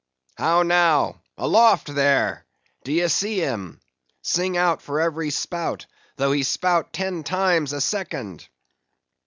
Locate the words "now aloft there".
0.63-2.47